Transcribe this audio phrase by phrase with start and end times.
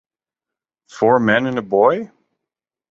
[0.89, 2.09] Four men and a boy?